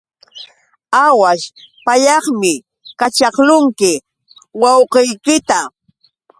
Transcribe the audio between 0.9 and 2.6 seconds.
Aawaśh pallaqmi